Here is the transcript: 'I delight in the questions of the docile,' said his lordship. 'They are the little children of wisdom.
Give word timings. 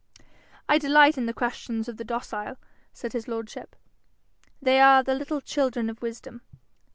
'I 0.67 0.79
delight 0.79 1.15
in 1.15 1.27
the 1.27 1.31
questions 1.31 1.87
of 1.87 1.97
the 1.97 2.03
docile,' 2.03 2.57
said 2.91 3.13
his 3.13 3.27
lordship. 3.27 3.75
'They 4.59 4.79
are 4.79 5.03
the 5.03 5.13
little 5.13 5.41
children 5.41 5.91
of 5.91 6.01
wisdom. 6.01 6.41